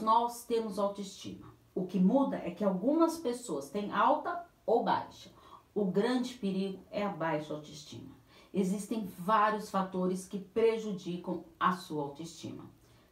nós 0.00 0.44
temos 0.44 0.78
autoestima. 0.78 1.46
O 1.74 1.86
que 1.86 1.98
muda 1.98 2.36
é 2.36 2.50
que 2.50 2.64
algumas 2.64 3.16
pessoas 3.16 3.70
têm 3.70 3.92
alta 3.92 4.44
ou 4.66 4.84
baixa. 4.84 5.30
O 5.74 5.84
grande 5.84 6.34
perigo 6.34 6.80
é 6.90 7.04
a 7.04 7.10
baixa 7.10 7.54
autoestima. 7.54 8.16
Existem 8.52 9.06
vários 9.18 9.70
fatores 9.70 10.26
que 10.26 10.38
prejudicam 10.38 11.44
a 11.58 11.76
sua 11.76 12.02
autoestima. 12.02 12.64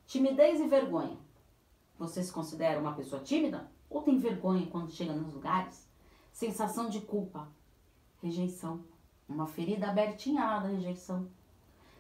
Timidez 0.06 0.60
e 0.60 0.66
vergonha. 0.66 1.16
Você 1.98 2.22
se 2.22 2.32
considera 2.32 2.80
uma 2.80 2.94
pessoa 2.94 3.22
tímida 3.22 3.70
ou 3.88 4.02
tem 4.02 4.18
vergonha 4.18 4.66
quando 4.66 4.90
chega 4.90 5.14
nos 5.14 5.32
lugares? 5.32 5.88
Sensação 6.32 6.88
de 6.88 7.00
culpa, 7.00 7.48
rejeição, 8.22 8.84
uma 9.28 9.46
ferida 9.46 9.88
abertinha 9.88 10.44
lá 10.44 10.58
da 10.58 10.68
rejeição, 10.68 11.28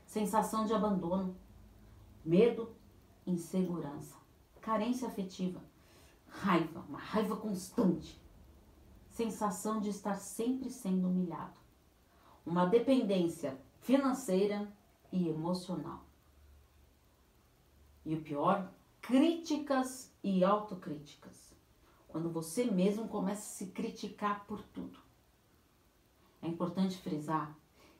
sensação 0.06 0.66
de 0.66 0.74
abandono, 0.74 1.34
medo, 2.24 2.70
insegurança, 3.26 4.16
carência 4.66 5.06
afetiva, 5.06 5.62
raiva, 6.26 6.84
uma 6.88 6.98
raiva 6.98 7.36
constante, 7.36 8.20
sensação 9.08 9.80
de 9.80 9.90
estar 9.90 10.16
sempre 10.16 10.70
sendo 10.70 11.06
humilhado, 11.06 11.56
uma 12.44 12.66
dependência 12.66 13.56
financeira 13.78 14.68
e 15.12 15.28
emocional. 15.28 16.02
E 18.04 18.16
o 18.16 18.20
pior, 18.20 18.68
críticas 19.00 20.12
e 20.20 20.42
autocríticas. 20.42 21.54
Quando 22.08 22.28
você 22.28 22.64
mesmo 22.64 23.06
começa 23.06 23.42
a 23.42 23.54
se 23.54 23.66
criticar 23.66 24.46
por 24.46 24.62
tudo. 24.62 24.98
É 26.42 26.48
importante 26.48 26.98
frisar 26.98 27.56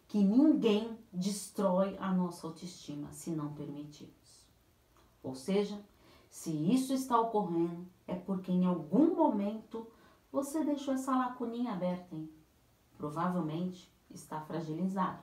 que 0.08 0.18
ninguém 0.18 0.98
destrói 1.12 1.96
a 1.98 2.12
nossa 2.12 2.44
autoestima 2.44 3.12
se 3.12 3.30
não 3.30 3.54
permitirmos. 3.54 4.44
Ou 5.22 5.36
seja, 5.36 5.80
se 6.30 6.50
isso 6.50 6.92
está 6.92 7.18
ocorrendo, 7.18 7.86
é 8.06 8.14
porque 8.14 8.52
em 8.52 8.64
algum 8.64 9.14
momento 9.14 9.86
você 10.30 10.64
deixou 10.64 10.94
essa 10.94 11.16
lacuninha 11.16 11.72
aberta, 11.72 12.14
hein? 12.14 12.30
Provavelmente 12.96 13.90
está 14.10 14.40
fragilizado. 14.40 15.22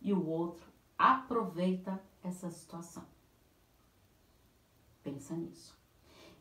E 0.00 0.12
o 0.12 0.26
outro 0.26 0.66
aproveita 0.98 2.00
essa 2.22 2.50
situação. 2.50 3.04
Pensa 5.02 5.34
nisso. 5.34 5.76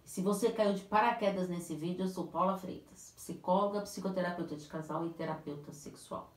Se 0.03 0.21
você 0.21 0.51
caiu 0.51 0.73
de 0.73 0.83
paraquedas 0.83 1.49
nesse 1.49 1.75
vídeo, 1.75 2.05
eu 2.05 2.09
sou 2.09 2.27
Paula 2.27 2.57
Freitas, 2.57 3.13
psicóloga, 3.15 3.81
psicoterapeuta 3.81 4.55
de 4.55 4.67
casal 4.67 5.05
e 5.05 5.09
terapeuta 5.13 5.71
sexual. 5.73 6.31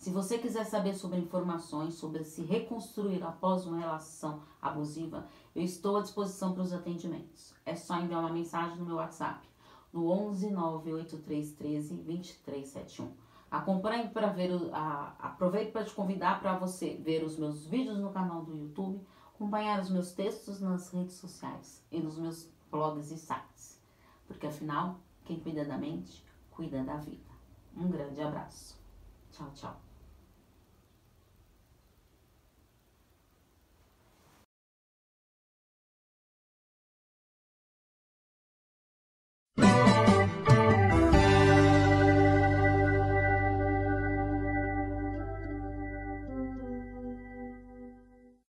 Se 0.00 0.08
você 0.08 0.38
quiser 0.38 0.64
saber 0.64 0.94
sobre 0.94 1.18
informações 1.18 1.92
sobre 1.92 2.24
se 2.24 2.40
reconstruir 2.40 3.22
após 3.22 3.66
uma 3.66 3.76
relação 3.76 4.40
abusiva, 4.60 5.28
eu 5.54 5.62
estou 5.62 5.98
à 5.98 6.00
disposição 6.00 6.54
para 6.54 6.62
os 6.62 6.72
atendimentos. 6.72 7.54
É 7.66 7.76
só 7.76 8.00
enviar 8.00 8.20
uma 8.20 8.32
mensagem 8.32 8.78
no 8.78 8.86
meu 8.86 8.96
WhatsApp, 8.96 9.46
no 9.92 10.10
11 10.10 10.52
983 10.52 11.52
13 11.52 11.94
2371. 11.96 13.12
Acompanhe 13.50 14.08
para 14.08 14.28
ver, 14.28 14.50
o, 14.50 14.74
a, 14.74 15.14
aproveito 15.18 15.70
para 15.70 15.84
te 15.84 15.92
convidar 15.92 16.40
para 16.40 16.56
você 16.56 16.94
ver 16.94 17.22
os 17.22 17.36
meus 17.36 17.66
vídeos 17.66 17.98
no 17.98 18.10
canal 18.10 18.42
do 18.42 18.56
YouTube, 18.56 19.06
acompanhar 19.34 19.82
os 19.82 19.90
meus 19.90 20.12
textos 20.12 20.62
nas 20.62 20.90
redes 20.90 21.16
sociais 21.16 21.84
e 21.92 22.00
nos 22.00 22.16
meus 22.16 22.48
blogs 22.70 23.10
e 23.10 23.18
sites. 23.18 23.78
Porque 24.26 24.46
afinal, 24.46 24.98
quem 25.26 25.38
cuida 25.38 25.62
da 25.62 25.76
mente, 25.76 26.24
cuida 26.50 26.82
da 26.82 26.96
vida. 26.96 27.30
Um 27.76 27.90
grande 27.90 28.22
abraço. 28.22 28.80
Tchau, 29.30 29.50
tchau. 29.54 29.89